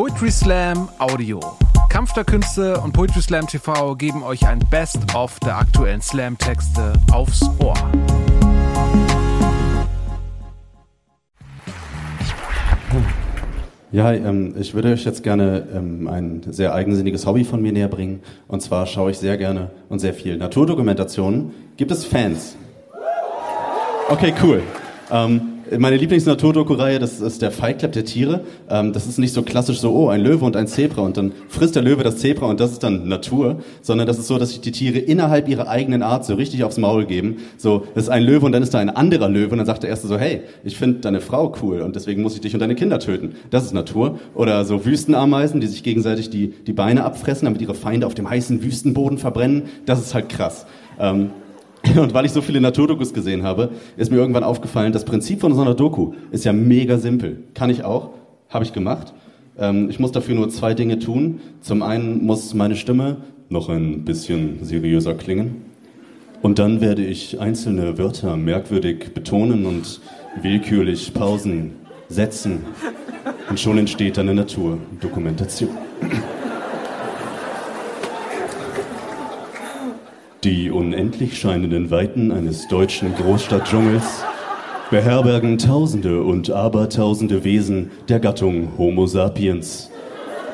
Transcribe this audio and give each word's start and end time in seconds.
Poetry 0.00 0.30
Slam 0.30 0.88
Audio. 0.98 1.40
Kampf 1.90 2.14
der 2.14 2.24
Künste 2.24 2.80
und 2.80 2.92
Poetry 2.92 3.20
Slam 3.20 3.46
TV 3.46 3.94
geben 3.96 4.22
euch 4.22 4.46
ein 4.48 4.58
Best-of 4.70 5.38
der 5.40 5.58
aktuellen 5.58 6.00
Slam-Texte 6.00 6.94
aufs 7.12 7.42
Ohr. 7.58 7.74
Ja, 13.92 14.10
ähm, 14.14 14.54
ich 14.58 14.72
würde 14.72 14.94
euch 14.94 15.04
jetzt 15.04 15.22
gerne 15.22 15.68
ähm, 15.74 16.08
ein 16.08 16.44
sehr 16.48 16.72
eigensinniges 16.72 17.26
Hobby 17.26 17.44
von 17.44 17.60
mir 17.60 17.72
näher 17.72 17.88
bringen. 17.88 18.22
Und 18.48 18.62
zwar 18.62 18.86
schaue 18.86 19.10
ich 19.10 19.18
sehr 19.18 19.36
gerne 19.36 19.70
und 19.90 19.98
sehr 19.98 20.14
viel 20.14 20.38
Naturdokumentationen. 20.38 21.52
Gibt 21.76 21.90
es 21.90 22.06
Fans? 22.06 22.56
Okay, 24.08 24.32
cool. 24.42 24.62
Ähm, 25.10 25.49
meine 25.78 25.96
Lieblings-Naturdoku-Reihe, 25.96 26.98
das 26.98 27.20
ist 27.20 27.42
der 27.42 27.50
Fight 27.50 27.78
Club 27.78 27.92
der 27.92 28.04
Tiere. 28.04 28.40
Ähm, 28.68 28.92
das 28.92 29.06
ist 29.06 29.18
nicht 29.18 29.32
so 29.32 29.42
klassisch 29.42 29.78
so, 29.80 29.92
oh, 29.92 30.08
ein 30.08 30.20
Löwe 30.20 30.44
und 30.44 30.56
ein 30.56 30.66
Zebra 30.66 31.02
und 31.02 31.16
dann 31.16 31.32
frisst 31.48 31.76
der 31.76 31.82
Löwe 31.82 32.02
das 32.02 32.16
Zebra 32.18 32.46
und 32.46 32.60
das 32.60 32.72
ist 32.72 32.82
dann 32.82 33.08
Natur, 33.08 33.60
sondern 33.82 34.06
das 34.06 34.18
ist 34.18 34.26
so, 34.26 34.38
dass 34.38 34.50
sich 34.50 34.60
die 34.60 34.72
Tiere 34.72 34.98
innerhalb 34.98 35.48
ihrer 35.48 35.68
eigenen 35.68 36.02
Art 36.02 36.24
so 36.24 36.34
richtig 36.34 36.64
aufs 36.64 36.78
Maul 36.78 37.06
geben. 37.06 37.38
So, 37.56 37.84
das 37.94 38.04
ist 38.04 38.10
ein 38.10 38.22
Löwe 38.22 38.46
und 38.46 38.52
dann 38.52 38.62
ist 38.62 38.74
da 38.74 38.78
ein 38.78 38.90
anderer 38.90 39.28
Löwe 39.28 39.52
und 39.52 39.58
dann 39.58 39.66
sagt 39.66 39.82
der 39.82 39.90
erste 39.90 40.08
so, 40.08 40.18
hey, 40.18 40.42
ich 40.64 40.76
finde 40.76 41.00
deine 41.00 41.20
Frau 41.20 41.54
cool 41.62 41.80
und 41.82 41.96
deswegen 41.96 42.22
muss 42.22 42.34
ich 42.34 42.40
dich 42.40 42.54
und 42.54 42.60
deine 42.60 42.74
Kinder 42.74 42.98
töten. 42.98 43.34
Das 43.50 43.64
ist 43.64 43.72
Natur. 43.72 44.18
Oder 44.34 44.64
so 44.64 44.84
Wüstenameisen, 44.84 45.60
die 45.60 45.66
sich 45.66 45.82
gegenseitig 45.82 46.30
die, 46.30 46.48
die 46.48 46.72
Beine 46.72 47.04
abfressen, 47.04 47.44
damit 47.46 47.62
ihre 47.62 47.74
Feinde 47.74 48.06
auf 48.06 48.14
dem 48.14 48.28
heißen 48.28 48.62
Wüstenboden 48.62 49.18
verbrennen. 49.18 49.64
Das 49.86 50.00
ist 50.00 50.14
halt 50.14 50.28
krass. 50.28 50.66
Ähm, 50.98 51.30
und 51.96 52.14
weil 52.14 52.26
ich 52.26 52.32
so 52.32 52.42
viele 52.42 52.60
Naturdokus 52.60 53.14
gesehen 53.14 53.42
habe, 53.42 53.70
ist 53.96 54.10
mir 54.10 54.18
irgendwann 54.18 54.44
aufgefallen, 54.44 54.92
das 54.92 55.04
Prinzip 55.04 55.40
von 55.40 55.54
so 55.54 55.62
einer 55.62 55.74
Doku 55.74 56.12
ist 56.30 56.44
ja 56.44 56.52
mega 56.52 56.98
simpel. 56.98 57.44
Kann 57.54 57.70
ich 57.70 57.84
auch, 57.84 58.10
habe 58.48 58.64
ich 58.64 58.72
gemacht. 58.72 59.14
Ähm, 59.58 59.88
ich 59.88 59.98
muss 59.98 60.12
dafür 60.12 60.34
nur 60.34 60.48
zwei 60.50 60.74
Dinge 60.74 60.98
tun. 60.98 61.40
Zum 61.60 61.82
einen 61.82 62.24
muss 62.24 62.54
meine 62.54 62.76
Stimme 62.76 63.18
noch 63.48 63.68
ein 63.68 64.04
bisschen 64.04 64.64
seriöser 64.64 65.14
klingen. 65.14 65.62
Und 66.42 66.58
dann 66.58 66.80
werde 66.80 67.04
ich 67.04 67.40
einzelne 67.40 67.98
Wörter 67.98 68.36
merkwürdig 68.36 69.12
betonen 69.12 69.66
und 69.66 70.00
willkürlich 70.40 71.12
Pausen 71.12 71.72
setzen. 72.08 72.60
Und 73.48 73.60
schon 73.60 73.76
entsteht 73.78 74.18
eine 74.18 74.34
Naturdokumentation. 74.34 75.70
Die 80.42 80.70
unendlich 80.70 81.38
scheinenden 81.38 81.90
Weiten 81.90 82.32
eines 82.32 82.66
deutschen 82.66 83.14
Großstadtdschungels 83.14 84.24
beherbergen 84.90 85.58
Tausende 85.58 86.22
und 86.22 86.50
Abertausende 86.50 87.44
Wesen 87.44 87.90
der 88.08 88.20
Gattung 88.20 88.70
Homo 88.78 89.06
sapiens. 89.06 89.90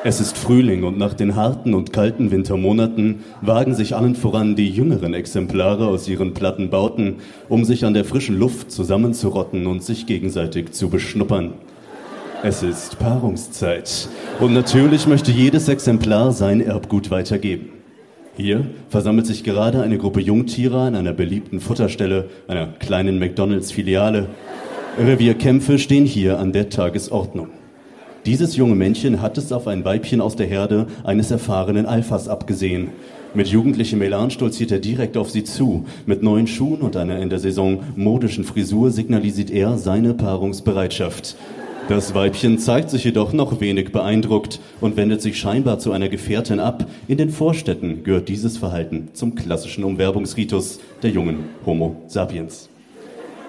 Es 0.03 0.19
ist 0.19 0.37
Frühling 0.37 0.83
und 0.83 0.97
nach 0.97 1.13
den 1.13 1.37
harten 1.37 1.73
und 1.73 1.93
kalten 1.93 2.31
Wintermonaten 2.31 3.23
wagen 3.41 3.75
sich 3.75 3.95
allen 3.95 4.15
voran 4.15 4.57
die 4.57 4.69
jüngeren 4.69 5.13
Exemplare 5.13 5.87
aus 5.87 6.09
ihren 6.09 6.33
platten 6.33 6.69
Bauten, 6.69 7.15
um 7.47 7.63
sich 7.63 7.85
an 7.85 7.93
der 7.93 8.03
frischen 8.03 8.37
Luft 8.37 8.73
zusammenzurotten 8.73 9.67
und 9.67 9.85
sich 9.85 10.05
gegenseitig 10.05 10.73
zu 10.73 10.89
beschnuppern. 10.89 11.53
Es 12.43 12.61
ist 12.61 12.99
Paarungszeit 12.99 14.09
und 14.41 14.53
natürlich 14.53 15.07
möchte 15.07 15.31
jedes 15.31 15.69
Exemplar 15.69 16.33
sein 16.33 16.59
Erbgut 16.59 17.09
weitergeben. 17.09 17.76
Hier 18.37 18.67
versammelt 18.89 19.25
sich 19.25 19.43
gerade 19.43 19.81
eine 19.81 19.97
Gruppe 19.97 20.21
Jungtiere 20.21 20.79
an 20.81 20.93
einer 20.93 21.13
beliebten 21.13 21.59
Futterstelle, 21.59 22.29
einer 22.47 22.67
kleinen 22.67 23.17
McDonalds-Filiale. 23.17 24.27
Revierkämpfe 24.99 25.79
stehen 25.79 26.05
hier 26.05 26.37
an 26.37 26.51
der 26.51 26.69
Tagesordnung. 26.69 27.49
Dieses 28.27 28.55
junge 28.55 28.75
Männchen 28.75 29.23
hat 29.23 29.39
es 29.39 29.51
auf 29.51 29.65
ein 29.67 29.83
Weibchen 29.83 30.21
aus 30.21 30.35
der 30.35 30.45
Herde 30.45 30.85
eines 31.03 31.31
erfahrenen 31.31 31.87
Alphas 31.87 32.27
abgesehen. 32.27 32.89
Mit 33.33 33.47
jugendlichem 33.47 34.03
Elan 34.03 34.29
stolziert 34.29 34.71
er 34.71 34.79
direkt 34.79 35.17
auf 35.17 35.31
sie 35.31 35.43
zu. 35.43 35.85
Mit 36.05 36.21
neuen 36.21 36.45
Schuhen 36.45 36.81
und 36.81 36.95
einer 36.95 37.17
in 37.17 37.31
der 37.31 37.39
Saison 37.39 37.79
modischen 37.95 38.43
Frisur 38.43 38.91
signalisiert 38.91 39.49
er 39.49 39.79
seine 39.79 40.13
Paarungsbereitschaft. 40.13 41.35
Das 41.89 42.13
Weibchen 42.13 42.59
zeigt 42.59 42.89
sich 42.89 43.05
jedoch 43.05 43.31
noch 43.31 43.61
wenig 43.61 43.93
beeindruckt 43.93 44.59
und 44.81 44.97
wendet 44.97 45.21
sich 45.21 45.39
scheinbar 45.39 45.79
zu 45.79 45.93
einer 45.93 46.09
Gefährtin 46.09 46.59
ab. 46.59 46.85
In 47.07 47.17
den 47.17 47.29
Vorstädten 47.29 48.03
gehört 48.03 48.27
dieses 48.27 48.57
Verhalten 48.57 49.07
zum 49.13 49.35
klassischen 49.35 49.85
Umwerbungsritus 49.85 50.81
der 51.01 51.11
jungen 51.11 51.45
Homo 51.65 52.01
sapiens. 52.07 52.67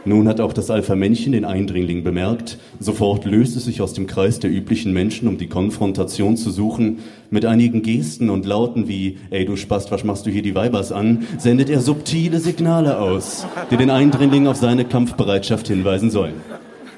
Nun 0.04 0.28
hat 0.28 0.41
auch 0.41 0.53
das 0.53 0.71
Alpha-Männchen 0.71 1.32
den 1.32 1.44
Eindringling 1.44 2.04
bemerkt. 2.04 2.59
Sofort 2.78 3.25
löst 3.25 3.56
es 3.56 3.65
sich 3.65 3.82
aus 3.82 3.93
dem 3.93 4.06
Kreis 4.06 4.38
der 4.38 4.53
üblichen 4.53 4.93
Menschen, 4.93 5.26
um 5.26 5.37
die 5.37 5.49
Konfrontation 5.49 6.37
zu 6.37 6.53
suchen. 6.53 7.00
Mit 7.31 7.44
einigen 7.44 7.82
Gesten 7.82 8.31
und 8.31 8.47
Lauten 8.47 8.87
wie, 8.87 9.19
ey 9.31 9.47
du 9.47 9.56
Spast, 9.56 9.91
was 9.91 10.05
machst 10.05 10.26
du 10.26 10.31
hier 10.31 10.43
die 10.43 10.55
Weibers 10.55 10.93
an, 10.93 11.26
sendet 11.38 11.70
er 11.70 11.81
subtile 11.81 12.38
Signale 12.38 13.00
aus, 13.00 13.47
die 13.72 13.76
den 13.76 13.91
Eindringling 13.91 14.47
auf 14.47 14.56
seine 14.56 14.84
Kampfbereitschaft 14.84 15.66
hinweisen 15.66 16.12
sollen. 16.12 16.34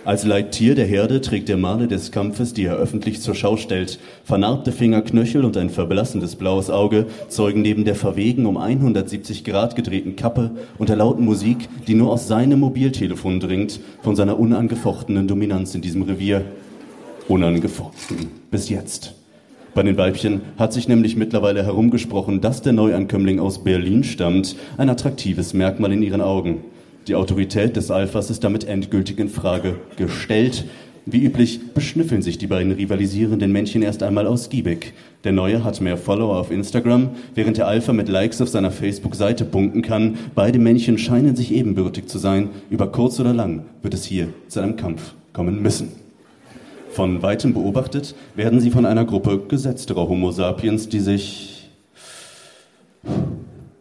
Als 0.02 0.24
Leittier 0.24 0.74
der 0.74 0.86
Herde 0.86 1.20
trägt 1.20 1.50
der 1.50 1.58
Male 1.58 1.86
des 1.86 2.10
Kampfes, 2.10 2.54
die 2.54 2.64
er 2.64 2.76
öffentlich 2.76 3.20
zur 3.20 3.34
Schau 3.34 3.58
stellt. 3.58 3.98
Vernarbte 4.24 4.72
Fingerknöchel 4.72 5.44
und 5.44 5.58
ein 5.58 5.68
verblassendes 5.68 6.36
blaues 6.36 6.70
Auge 6.70 7.04
zeugen 7.28 7.60
neben 7.60 7.84
der 7.84 7.94
verwegen 7.94 8.46
um 8.46 8.56
170 8.56 9.44
Grad 9.44 9.76
gedrehten 9.76 10.16
Kappe 10.16 10.52
und 10.78 10.88
der 10.88 10.96
lauten 10.96 11.26
Musik, 11.26 11.68
die 11.86 11.94
nur 11.94 12.10
aus 12.10 12.28
seinem 12.28 12.60
Mobiltelefon 12.60 13.40
dringt, 13.40 13.78
von 14.02 14.16
seiner 14.16 14.38
unangefochtenen 14.38 15.28
Dominanz 15.28 15.74
in 15.74 15.82
diesem 15.82 16.00
Revier. 16.02 16.46
Unangefochten. 17.28 18.28
Bis 18.50 18.70
jetzt. 18.70 19.14
Bei 19.74 19.82
den 19.82 19.98
Weibchen 19.98 20.40
hat 20.58 20.72
sich 20.72 20.88
nämlich 20.88 21.14
mittlerweile 21.14 21.62
herumgesprochen, 21.62 22.40
dass 22.40 22.62
der 22.62 22.72
Neuankömmling 22.72 23.38
aus 23.38 23.62
Berlin 23.62 24.02
stammt, 24.02 24.56
ein 24.78 24.88
attraktives 24.88 25.52
Merkmal 25.52 25.92
in 25.92 26.02
ihren 26.02 26.22
Augen. 26.22 26.64
Die 27.06 27.14
Autorität 27.14 27.76
des 27.76 27.90
Alphas 27.90 28.30
ist 28.30 28.44
damit 28.44 28.64
endgültig 28.64 29.18
in 29.18 29.28
Frage 29.28 29.76
gestellt. 29.96 30.64
Wie 31.06 31.24
üblich 31.24 31.72
beschnüffeln 31.72 32.20
sich 32.20 32.36
die 32.36 32.46
beiden 32.46 32.72
rivalisierenden 32.72 33.50
Männchen 33.50 33.82
erst 33.82 34.02
einmal 34.02 34.26
ausgiebig. 34.26 34.92
Der 35.24 35.32
Neue 35.32 35.64
hat 35.64 35.80
mehr 35.80 35.96
Follower 35.96 36.38
auf 36.38 36.50
Instagram, 36.50 37.10
während 37.34 37.56
der 37.56 37.66
Alpha 37.66 37.92
mit 37.94 38.08
Likes 38.08 38.40
auf 38.42 38.50
seiner 38.50 38.70
Facebook-Seite 38.70 39.46
punkten 39.46 39.80
kann. 39.80 40.18
Beide 40.34 40.58
Männchen 40.58 40.98
scheinen 40.98 41.36
sich 41.36 41.52
ebenbürtig 41.52 42.06
zu 42.06 42.18
sein. 42.18 42.50
Über 42.68 42.92
kurz 42.92 43.18
oder 43.18 43.32
lang 43.32 43.64
wird 43.82 43.94
es 43.94 44.04
hier 44.04 44.28
zu 44.48 44.60
einem 44.60 44.76
Kampf 44.76 45.14
kommen 45.32 45.62
müssen. 45.62 45.88
Von 46.90 47.22
weitem 47.22 47.54
beobachtet 47.54 48.14
werden 48.36 48.60
sie 48.60 48.70
von 48.70 48.84
einer 48.84 49.04
Gruppe 49.04 49.40
gesetzterer 49.48 50.06
Homo 50.06 50.32
sapiens, 50.32 50.88
die 50.88 51.00
sich 51.00 51.59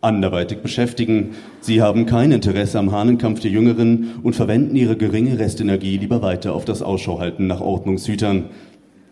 anderweitig 0.01 0.59
beschäftigen. 0.59 1.31
Sie 1.61 1.81
haben 1.81 2.05
kein 2.05 2.31
Interesse 2.31 2.79
am 2.79 2.91
Hahnenkampf 2.91 3.39
der 3.41 3.51
Jüngeren 3.51 4.15
und 4.23 4.35
verwenden 4.35 4.75
ihre 4.75 4.95
geringe 4.95 5.37
Restenergie 5.37 5.97
lieber 5.97 6.21
weiter 6.21 6.53
auf 6.53 6.65
das 6.65 6.81
Ausschauhalten 6.81 7.47
nach 7.47 7.61
Ordnungshütern. 7.61 8.45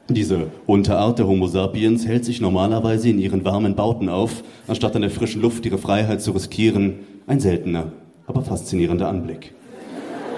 Diese 0.10 0.48
Unterart 0.66 1.20
der 1.20 1.28
Homo 1.28 1.48
sapiens 1.48 2.08
hält 2.08 2.24
sich 2.24 2.40
normalerweise 2.40 3.10
in 3.10 3.20
ihren 3.20 3.44
warmen 3.44 3.76
Bauten 3.76 4.08
auf, 4.08 4.44
anstatt 4.68 4.96
an 4.96 5.02
der 5.02 5.12
frischen 5.12 5.42
Luft 5.42 5.66
ihre 5.66 5.78
Freiheit 5.78 6.22
zu 6.22 6.32
riskieren. 6.32 7.00
Ein 7.28 7.42
seltener, 7.42 7.92
aber 8.26 8.42
faszinierender 8.42 9.10
Anblick. 9.10 9.54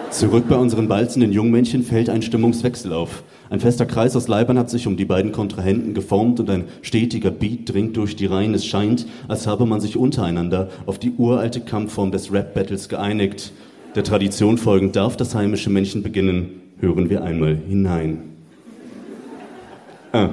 Zurück 0.09 0.45
bei 0.49 0.55
unseren 0.55 0.87
balzenden 0.87 1.31
Jungmännchen 1.31 1.83
fällt 1.83 2.09
ein 2.09 2.23
Stimmungswechsel 2.23 2.93
auf. 2.93 3.21
Ein 3.49 3.59
fester 3.59 3.85
Kreis 3.85 4.15
aus 4.15 4.27
Leibern 4.27 4.59
hat 4.59 4.69
sich 4.69 4.85
um 4.85 4.95
die 4.95 5.05
beiden 5.05 5.31
Kontrahenten 5.31 5.93
geformt 5.93 6.39
und 6.39 6.49
ein 6.49 6.65
stetiger 6.81 7.31
Beat 7.31 7.73
dringt 7.73 7.97
durch 7.97 8.15
die 8.15 8.27
Reihen. 8.27 8.53
Es 8.53 8.65
scheint, 8.65 9.07
als 9.27 9.47
habe 9.47 9.65
man 9.65 9.81
sich 9.81 9.97
untereinander 9.97 10.69
auf 10.85 10.99
die 10.99 11.13
uralte 11.17 11.61
Kampfform 11.61 12.11
des 12.11 12.31
Rap-Battles 12.31 12.89
geeinigt. 12.89 13.51
Der 13.95 14.03
Tradition 14.03 14.59
folgend 14.59 14.95
darf 14.95 15.17
das 15.17 15.33
heimische 15.33 15.71
Männchen 15.71 16.03
beginnen. 16.03 16.61
Hören 16.79 17.09
wir 17.09 17.23
einmal 17.23 17.55
hinein. 17.55 18.21
Ah. 20.11 20.29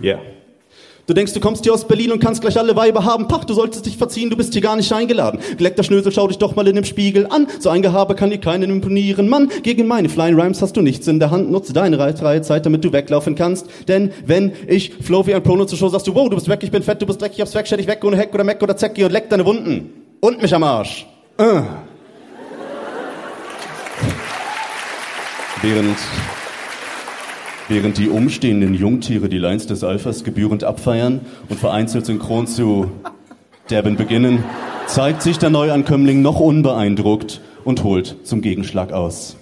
Yeah. 0.00 0.20
Du 1.08 1.14
denkst, 1.14 1.32
du 1.32 1.40
kommst 1.40 1.64
hier 1.64 1.72
aus 1.72 1.88
Berlin 1.88 2.12
und 2.12 2.20
kannst 2.20 2.42
gleich 2.42 2.58
alle 2.58 2.76
Weiber 2.76 3.02
haben. 3.02 3.28
Pach, 3.28 3.46
du 3.46 3.54
solltest 3.54 3.86
dich 3.86 3.96
verziehen, 3.96 4.28
du 4.28 4.36
bist 4.36 4.52
hier 4.52 4.60
gar 4.60 4.76
nicht 4.76 4.92
eingeladen. 4.92 5.40
Geleckter 5.56 5.82
Schnösel, 5.82 6.12
schau 6.12 6.28
dich 6.28 6.36
doch 6.36 6.54
mal 6.54 6.68
in 6.68 6.74
dem 6.74 6.84
Spiegel 6.84 7.26
an. 7.30 7.46
So 7.60 7.70
ein 7.70 7.80
Gehabe 7.80 8.14
kann 8.14 8.28
dir 8.28 8.36
keinen 8.36 8.68
imponieren. 8.68 9.26
Mann, 9.26 9.50
gegen 9.62 9.86
meine 9.86 10.10
Flying 10.10 10.38
Rhymes 10.38 10.60
hast 10.60 10.76
du 10.76 10.82
nichts 10.82 11.06
in 11.08 11.18
der 11.18 11.30
Hand. 11.30 11.50
Nutze 11.50 11.72
deine 11.72 11.96
freie 12.14 12.42
Zeit, 12.42 12.66
damit 12.66 12.84
du 12.84 12.92
weglaufen 12.92 13.36
kannst. 13.36 13.68
Denn 13.88 14.12
wenn 14.26 14.52
ich 14.66 14.92
flow 15.00 15.26
wie 15.26 15.34
ein 15.34 15.42
Prono 15.42 15.64
zur 15.64 15.78
Show, 15.78 15.88
sagst 15.88 16.06
du, 16.06 16.14
wow, 16.14 16.28
du 16.28 16.34
bist 16.34 16.46
weg, 16.46 16.60
ich 16.62 16.70
bin 16.70 16.82
fett, 16.82 17.00
du 17.00 17.06
bist 17.06 17.22
dreckig, 17.22 17.38
ich 17.38 17.40
hab's 17.40 17.54
weg, 17.54 17.66
stell 17.66 17.78
dich 17.78 17.86
weg 17.86 18.04
ohne 18.04 18.18
Heck 18.18 18.34
oder 18.34 18.44
Meck 18.44 18.62
oder 18.62 18.76
Zecki 18.76 19.02
und 19.02 19.10
leck 19.10 19.30
deine 19.30 19.46
Wunden. 19.46 19.90
Und 20.20 20.42
mich 20.42 20.54
am 20.54 20.62
Arsch. 20.62 21.06
Uh. 21.40 21.62
Während 25.62 25.96
während 27.68 27.98
die 27.98 28.08
umstehenden 28.08 28.74
Jungtiere 28.74 29.28
die 29.28 29.38
Lines 29.38 29.66
des 29.66 29.84
Alphas 29.84 30.24
gebührend 30.24 30.64
abfeiern 30.64 31.20
und 31.48 31.58
vereinzelt 31.58 32.06
synchron 32.06 32.46
zu 32.46 32.90
Devin 33.70 33.96
beginnen, 33.96 34.44
zeigt 34.86 35.22
sich 35.22 35.38
der 35.38 35.50
Neuankömmling 35.50 36.22
noch 36.22 36.40
unbeeindruckt 36.40 37.40
und 37.64 37.84
holt 37.84 38.16
zum 38.24 38.40
Gegenschlag 38.40 38.92
aus. 38.92 39.37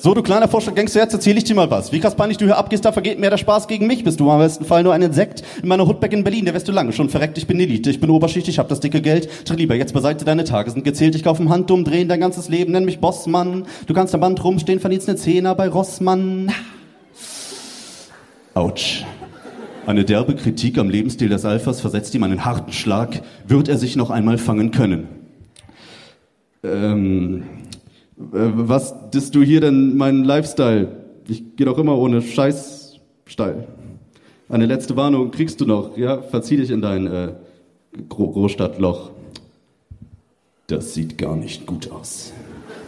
So, 0.00 0.14
du 0.14 0.22
kleiner 0.22 0.46
Vorstadtgangster, 0.46 1.00
jetzt 1.00 1.12
erzähl 1.12 1.36
ich 1.36 1.42
dir 1.42 1.56
mal 1.56 1.72
was. 1.72 1.90
Wie 1.90 1.98
krass 1.98 2.14
peinlich 2.14 2.38
du 2.38 2.44
hier 2.44 2.56
abgehst, 2.56 2.84
da 2.84 2.92
vergeht 2.92 3.18
mehr 3.18 3.30
der 3.30 3.36
Spaß 3.36 3.66
gegen 3.66 3.88
mich. 3.88 4.04
Bist 4.04 4.20
du 4.20 4.30
am 4.30 4.38
besten 4.38 4.64
Fall 4.64 4.84
nur 4.84 4.92
ein 4.92 5.02
Insekt? 5.02 5.42
In 5.60 5.68
meiner 5.68 5.88
Hutback 5.88 6.12
in 6.12 6.22
Berlin, 6.22 6.44
der 6.44 6.54
wärst 6.54 6.68
du 6.68 6.72
lange 6.72 6.92
schon 6.92 7.08
verreckt. 7.08 7.36
Ich 7.36 7.48
bin 7.48 7.58
Elite, 7.58 7.90
ich 7.90 7.98
bin 7.98 8.08
Oberschicht, 8.08 8.46
ich 8.46 8.60
hab 8.60 8.68
das 8.68 8.78
dicke 8.78 9.02
Geld. 9.02 9.28
Tritt 9.44 9.58
lieber 9.58 9.74
jetzt 9.74 9.94
beiseite, 9.94 10.24
deine 10.24 10.44
Tage 10.44 10.70
sind 10.70 10.84
gezählt. 10.84 11.16
Ich 11.16 11.24
kauf 11.24 11.40
im 11.40 11.48
Hand 11.48 11.68
umdrehen 11.72 12.06
dein 12.06 12.20
ganzes 12.20 12.48
Leben, 12.48 12.70
nenn 12.70 12.84
mich 12.84 13.00
Bossmann. 13.00 13.66
Du 13.88 13.92
kannst 13.92 14.14
am 14.14 14.20
Band 14.20 14.44
rumstehen, 14.44 14.78
verdienst 14.78 15.08
eine 15.08 15.18
Zehner 15.18 15.56
bei 15.56 15.68
Rossmann. 15.68 16.52
Autsch. 18.54 19.04
Eine 19.84 20.04
derbe 20.04 20.36
Kritik 20.36 20.78
am 20.78 20.90
Lebensstil 20.90 21.28
des 21.28 21.44
Alphas 21.44 21.80
versetzt 21.80 22.14
ihm 22.14 22.22
einen 22.22 22.44
harten 22.44 22.72
Schlag. 22.72 23.20
Wird 23.48 23.68
er 23.68 23.78
sich 23.78 23.96
noch 23.96 24.10
einmal 24.10 24.38
fangen 24.38 24.70
können? 24.70 25.08
Ähm, 26.62 27.42
äh, 27.42 27.67
was 28.18 29.10
disst 29.10 29.34
du 29.34 29.42
hier 29.42 29.60
denn 29.60 29.96
meinen 29.96 30.24
Lifestyle? 30.24 30.88
Ich 31.28 31.56
gehe 31.56 31.66
doch 31.66 31.78
immer 31.78 31.96
ohne 31.96 32.20
Scheiß 32.20 32.98
steil. 33.26 33.68
Eine 34.48 34.66
letzte 34.66 34.96
Warnung 34.96 35.30
kriegst 35.30 35.60
du 35.60 35.66
noch, 35.66 35.96
ja? 35.96 36.22
Verzieh 36.22 36.56
dich 36.56 36.70
in 36.70 36.80
dein 36.80 37.06
äh, 37.06 37.32
Gro 38.08 38.30
Großstadtloch. 38.32 39.10
Das 40.66 40.94
sieht 40.94 41.16
gar 41.16 41.36
nicht 41.36 41.66
gut 41.66 41.90
aus. 41.90 42.32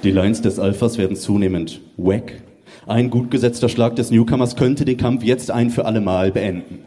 Die 0.03 0.11
Lines 0.11 0.43
des 0.43 0.59
Alphas 0.59 0.99
werden 0.99 1.17
zunehmend 1.17 1.81
wack. 1.97 2.43
Ein 2.87 3.11
gut 3.11 3.31
gesetzter 3.31 3.69
Schlag 3.69 3.97
des 3.97 4.11
Newcomers 4.11 4.56
könnte 4.56 4.85
den 4.85 4.97
Kampf 4.97 5.23
jetzt 5.23 5.50
ein 5.50 5.71
für 5.71 5.85
alle 5.85 6.00
Mal 6.00 6.32
beenden. 6.32 6.81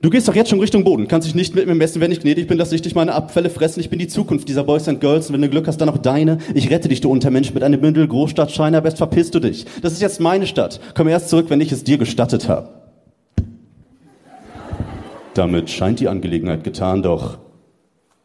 Du 0.00 0.10
gehst 0.10 0.26
doch 0.26 0.34
jetzt 0.34 0.50
schon 0.50 0.58
Richtung 0.58 0.82
Boden, 0.82 1.06
kannst 1.06 1.28
dich 1.28 1.34
nicht 1.34 1.54
mit 1.54 1.66
mir 1.66 1.76
messen, 1.76 2.00
wenn 2.00 2.10
ich 2.10 2.20
gnädig 2.20 2.48
bin, 2.48 2.58
dass 2.58 2.72
ich 2.72 2.82
dich 2.82 2.94
meine 2.94 3.14
Abfälle 3.14 3.50
fressen. 3.50 3.78
Ich 3.78 3.88
bin 3.88 4.00
die 4.00 4.08
Zukunft 4.08 4.48
dieser 4.48 4.64
Boys 4.64 4.88
and 4.88 5.00
Girls 5.00 5.28
und 5.28 5.34
wenn 5.34 5.42
du 5.42 5.48
Glück 5.48 5.68
hast, 5.68 5.78
dann 5.78 5.88
auch 5.88 5.98
deine. 5.98 6.38
Ich 6.54 6.70
rette 6.70 6.88
dich, 6.88 7.00
du 7.00 7.10
Untermensch, 7.10 7.54
mit 7.54 7.62
einem 7.62 7.80
Bündel 7.80 8.08
Großstadtscheiner, 8.08 8.80
best 8.80 8.96
verpisst 8.96 9.34
du 9.34 9.38
dich. 9.38 9.64
Das 9.80 9.92
ist 9.92 10.02
jetzt 10.02 10.20
meine 10.20 10.48
Stadt. 10.48 10.80
Komm 10.96 11.06
erst 11.06 11.28
zurück, 11.28 11.46
wenn 11.50 11.60
ich 11.60 11.70
es 11.70 11.84
dir 11.84 11.98
gestattet 11.98 12.48
habe. 12.48 12.70
Damit 15.34 15.70
scheint 15.70 16.00
die 16.00 16.08
Angelegenheit 16.08 16.64
getan, 16.64 17.02
doch 17.02 17.38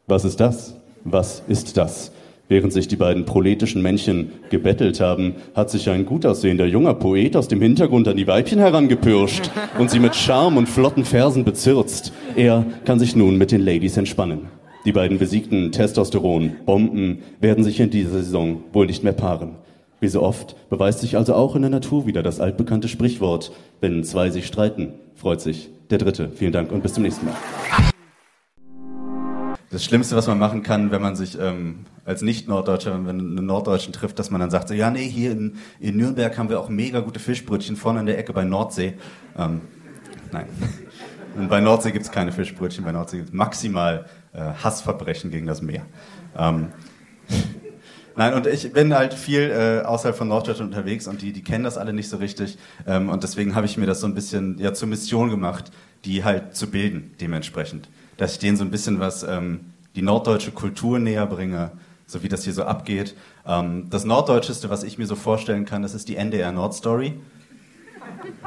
was 0.08 0.26
ist 0.26 0.40
das? 0.40 0.76
Was 1.04 1.44
ist 1.48 1.78
das? 1.78 2.12
Während 2.50 2.72
sich 2.72 2.88
die 2.88 2.96
beiden 2.96 3.26
proletischen 3.26 3.82
Männchen 3.82 4.32
gebettelt 4.50 5.02
haben, 5.02 5.36
hat 5.54 5.70
sich 5.70 5.90
ein 5.90 6.06
gut 6.06 6.26
aussehender 6.26 6.66
junger 6.66 6.94
Poet 6.94 7.36
aus 7.36 7.50
dem 7.50 7.62
Hintergrund 7.62 8.08
an 8.08 8.16
die 8.16 8.28
Weibchen 8.28 8.60
herangepirscht 8.60 9.50
und 9.78 9.92
sie 9.92 10.00
mit 10.00 10.16
Charme 10.16 10.56
und 10.58 10.70
flotten 10.70 11.04
Versen 11.04 11.44
bezirzt. 11.44 12.14
Er 12.38 12.66
kann 12.86 13.00
sich 13.00 13.18
nun 13.18 13.38
mit 13.38 13.52
den 13.52 13.62
Ladies 13.62 13.98
entspannen. 13.98 14.48
Die 14.86 14.94
beiden 14.94 15.18
besiegten 15.18 15.74
Testosteron-Bomben 15.74 17.20
werden 17.42 17.66
sich 17.66 17.82
in 17.82 17.90
dieser 17.90 18.12
Saison 18.12 18.64
wohl 18.72 18.86
nicht 18.86 19.04
mehr 19.04 19.12
paaren. 19.12 19.56
Wie 20.00 20.08
so 20.08 20.22
oft 20.22 20.56
beweist 20.70 21.00
sich 21.00 21.18
also 21.18 21.34
auch 21.34 21.56
in 21.58 21.64
der 21.64 21.72
Natur 21.72 22.06
wieder 22.06 22.24
das 22.24 22.40
altbekannte 22.40 22.88
Sprichwort, 22.88 23.52
wenn 23.82 24.06
zwei 24.06 24.30
sich 24.30 24.48
streiten, 24.48 24.94
freut 25.16 25.42
sich 25.42 25.70
der 25.90 25.98
Dritte. 25.98 26.30
Vielen 26.34 26.54
Dank 26.54 26.72
und 26.72 26.84
bis 26.84 26.94
zum 26.94 27.04
nächsten 27.04 27.26
Mal. 27.26 27.36
Das 29.78 29.86
Schlimmste, 29.86 30.16
was 30.16 30.26
man 30.26 30.40
machen 30.40 30.64
kann, 30.64 30.90
wenn 30.90 31.04
man 31.04 31.16
sich 31.16 31.38
ähm, 31.40 31.86
als 32.04 32.24
Nicht-Norddeutscher, 32.24 32.96
wenn 32.96 33.04
man 33.04 33.20
einen 33.20 33.46
Norddeutschen 33.46 33.94
trifft, 33.94 34.18
dass 34.18 34.32
man 34.32 34.42
dann 34.42 34.50
sagt, 34.50 34.70
so, 34.70 34.74
ja, 34.74 34.90
nee, 34.90 35.08
hier 35.08 35.30
in, 35.30 35.60
in 35.80 35.98
Nürnberg 35.98 36.36
haben 36.36 36.50
wir 36.50 36.60
auch 36.60 36.68
mega 36.68 37.02
gute 37.02 37.20
Fischbrötchen 37.20 37.76
vorne 37.76 38.00
in 38.00 38.08
der 38.08 38.18
Ecke 38.18 38.34
bei 38.34 38.44
Nordsee. 38.44 38.96
Ähm, 39.38 39.62
nein. 40.32 40.48
Und 41.36 41.48
bei 41.48 41.62
Nordsee 41.62 41.92
gibt 41.92 42.06
es 42.06 42.12
keine 42.12 42.32
Fischbrötchen, 42.32 42.84
bei 42.86 42.92
Nordsee 42.92 43.18
gibt 43.18 43.30
es 43.30 43.36
maximal 43.36 44.08
äh, 44.34 44.40
Hassverbrechen 44.64 45.30
gegen 45.30 45.46
das 45.46 45.62
Meer. 45.62 45.86
Ähm, 46.36 46.70
Nein, 48.16 48.34
und 48.34 48.48
ich 48.48 48.74
bin 48.74 48.96
halt 48.96 49.14
viel 49.14 49.42
äh, 49.42 49.86
außerhalb 49.86 50.18
von 50.18 50.28
Norddeutschland 50.28 50.74
unterwegs 50.74 51.06
und 51.06 51.22
die, 51.22 51.34
die 51.34 51.44
kennen 51.44 51.64
das 51.64 51.78
alle 51.78 51.94
nicht 51.94 52.10
so 52.10 52.18
richtig. 52.18 52.58
Ähm, 52.88 53.10
und 53.10 53.22
deswegen 53.22 53.54
habe 53.54 53.68
ich 53.68 53.78
mir 53.78 53.86
das 53.86 54.00
so 54.00 54.08
ein 54.08 54.16
bisschen 54.16 54.58
ja, 54.58 54.74
zur 54.74 54.88
Mission 54.88 55.30
gemacht, 55.30 55.70
die 56.04 56.24
halt 56.24 56.56
zu 56.56 56.72
bilden, 56.72 57.12
dementsprechend 57.22 57.90
dass 58.18 58.34
ich 58.34 58.40
denen 58.40 58.58
so 58.58 58.64
ein 58.64 58.72
bisschen 58.72 59.00
was, 59.00 59.24
ähm, 59.24 59.62
die 59.96 60.02
norddeutsche 60.02 60.52
Kultur 60.52 61.00
näher 61.00 61.26
bringe, 61.26 61.72
so 62.06 62.24
wie 62.24 62.30
das 62.30 62.44
hier 62.44 62.54
so 62.54 62.64
abgeht. 62.64 63.16
Ähm, 63.46 63.90
das 63.90 64.06
Norddeutscheste, 64.06 64.70
was 64.70 64.84
ich 64.84 64.98
mir 64.98 65.08
so 65.08 65.16
vorstellen 65.16 65.66
kann, 65.66 65.82
das 65.82 65.94
ist 65.94 66.08
die 66.08 66.16
NDR 66.16 66.52
Nordstory. 66.52 67.14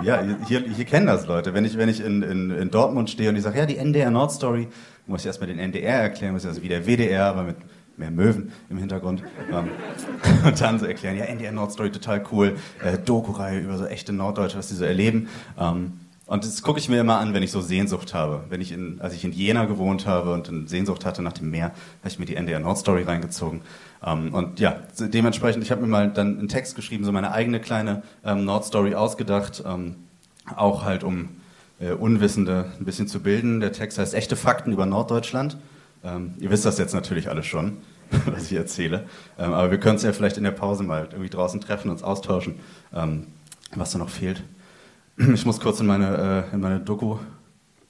Ja, 0.02 0.22
hier, 0.46 0.61
hier 0.61 0.84
kennen 0.84 1.06
das 1.06 1.26
Leute. 1.26 1.52
Wenn 1.55 1.64
ich, 1.64 1.76
wenn 1.76 1.88
ich 1.88 2.00
in, 2.00 2.22
in, 2.22 2.50
in 2.50 2.70
Dortmund 2.70 3.11
stehe 3.11 3.28
und 3.28 3.37
ich 3.37 3.43
sage, 3.43 3.58
ja, 3.58 3.67
die 3.67 3.76
NDR 3.76 4.11
Nordstory, 4.11 4.69
muss 5.06 5.20
ich 5.20 5.26
erstmal 5.26 5.49
den 5.49 5.58
NDR 5.58 6.00
erklären, 6.00 6.32
muss 6.32 6.44
ich 6.44 6.49
also 6.49 6.62
wie 6.62 6.69
der 6.69 6.87
WDR, 6.87 7.26
aber 7.26 7.43
mit 7.44 7.56
mehr 7.96 8.11
Möwen 8.11 8.52
im 8.70 8.78
Hintergrund. 8.78 9.23
Ähm, 9.52 9.69
und 10.46 10.61
dann 10.61 10.78
so 10.78 10.87
erklären, 10.87 11.16
ja, 11.16 11.25
NDR 11.25 11.52
Nordstory 11.52 11.90
total 11.90 12.25
cool, 12.32 12.56
äh, 12.82 12.99
Doku-Reihe 12.99 13.61
über 13.61 13.76
so 13.76 13.87
echte 13.87 14.12
Norddeutsche, 14.12 14.58
was 14.58 14.69
die 14.69 14.75
so 14.75 14.84
erleben. 14.84 15.28
Ähm, 15.58 15.93
und 16.31 16.44
das 16.44 16.62
gucke 16.62 16.79
ich 16.79 16.88
mir 16.88 17.00
immer 17.00 17.19
an, 17.19 17.35
wenn 17.35 17.43
ich 17.43 17.50
so 17.50 17.61
Sehnsucht 17.61 18.15
habe. 18.15 18.44
Wenn 18.50 18.61
ich 18.61 18.71
in, 18.71 19.00
als 19.00 19.15
ich 19.15 19.25
in 19.25 19.32
Jena 19.32 19.65
gewohnt 19.65 20.06
habe 20.06 20.32
und 20.32 20.49
eine 20.49 20.69
Sehnsucht 20.69 21.05
hatte 21.05 21.23
nach 21.23 21.32
dem 21.32 21.50
Meer, 21.50 21.65
habe 21.65 22.09
ich 22.09 22.21
mir 22.21 22.25
die 22.25 22.37
NDR 22.37 22.61
Nordstory 22.61 23.03
reingezogen. 23.03 23.62
Ähm, 24.06 24.32
und 24.32 24.61
ja, 24.61 24.77
dementsprechend, 24.97 25.65
ich 25.65 25.73
habe 25.73 25.81
mir 25.81 25.88
mal 25.88 26.09
dann 26.09 26.38
einen 26.38 26.47
Text 26.47 26.77
geschrieben, 26.77 27.03
so 27.03 27.11
meine 27.11 27.32
eigene 27.32 27.59
kleine 27.59 28.05
ähm, 28.25 28.44
Nordstory 28.44 28.94
ausgedacht, 28.94 29.65
ähm, 29.67 29.97
auch 30.55 30.85
halt 30.85 31.03
um 31.03 31.31
äh, 31.81 31.91
Unwissende 31.94 32.67
ein 32.79 32.85
bisschen 32.85 33.09
zu 33.09 33.19
bilden. 33.19 33.59
Der 33.59 33.73
Text 33.73 33.99
heißt 33.99 34.15
Echte 34.15 34.37
Fakten 34.37 34.73
über 34.73 34.87
Norddeutschland. 34.87 35.56
Ähm, 36.05 36.35
ihr 36.38 36.53
wisst 36.53 36.65
das 36.65 36.79
jetzt 36.79 36.94
natürlich 36.94 37.29
alle 37.29 37.43
schon, 37.43 37.79
was 38.26 38.44
ich 38.44 38.56
erzähle. 38.56 39.09
Ähm, 39.37 39.53
aber 39.53 39.73
wir 39.73 39.81
können 39.81 39.97
es 39.97 40.05
ja 40.05 40.12
vielleicht 40.12 40.37
in 40.37 40.44
der 40.44 40.53
Pause 40.53 40.85
mal 40.85 41.09
irgendwie 41.11 41.29
draußen 41.29 41.61
treffen, 41.61 41.91
uns 41.91 42.05
austauschen, 42.05 42.61
ähm, 42.94 43.26
was 43.75 43.91
da 43.91 43.99
noch 43.99 44.11
fehlt. 44.11 44.44
Ich 45.34 45.44
muss 45.44 45.61
kurz 45.61 45.81
in 45.81 45.87
meine, 45.87 46.46
äh, 46.50 46.55
in 46.55 46.61
meine 46.61 46.81
Doku, 46.81 47.19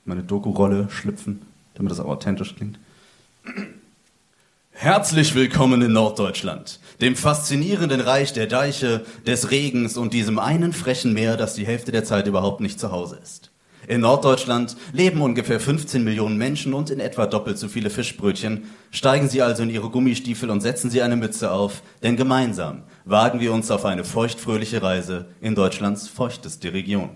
meine 0.05 0.23
Doku-Rolle 0.23 0.89
schlüpfen, 0.91 1.43
damit 1.75 1.93
das 1.93 2.01
auch 2.01 2.09
authentisch 2.09 2.57
klingt. 2.57 2.79
Herzlich 4.73 5.35
willkommen 5.35 5.83
in 5.83 5.93
Norddeutschland, 5.93 6.81
dem 7.01 7.15
faszinierenden 7.15 8.01
Reich 8.01 8.33
der 8.33 8.47
Deiche, 8.47 9.05
des 9.27 9.51
Regens 9.51 9.97
und 9.97 10.13
diesem 10.13 10.39
einen 10.39 10.73
frechen 10.73 11.13
Meer, 11.13 11.37
das 11.37 11.55
die 11.55 11.67
Hälfte 11.67 11.93
der 11.93 12.05
Zeit 12.05 12.27
überhaupt 12.27 12.61
nicht 12.61 12.81
zu 12.81 12.91
Hause 12.91 13.21
ist. 13.23 13.50
In 13.91 14.03
Norddeutschland 14.03 14.77
leben 14.93 15.21
ungefähr 15.21 15.59
15 15.59 16.05
Millionen 16.05 16.39
Menschen 16.39 16.75
und 16.75 16.91
in 16.91 17.01
etwa 17.01 17.27
doppelt 17.27 17.59
so 17.59 17.67
viele 17.67 17.91
Fischbrötchen. 17.91 18.71
Steigen 18.93 19.29
Sie 19.29 19.43
also 19.43 19.65
in 19.65 19.71
Ihre 19.71 19.91
Gummistiefel 19.91 20.49
und 20.49 20.61
setzen 20.61 20.91
Sie 20.91 21.03
eine 21.03 21.17
Mütze 21.17 21.51
auf, 21.51 21.83
denn 22.01 22.17
gemeinsam 22.17 22.85
wagen 23.05 23.41
wir 23.41 23.53
uns 23.53 23.69
auf 23.73 23.85
eine 23.85 24.05
feuchtfröhliche 24.05 24.81
Reise 24.81 25.27
in 25.41 25.57
Deutschlands 25.57 26.07
feuchteste 26.07 26.73
Region. 26.73 27.09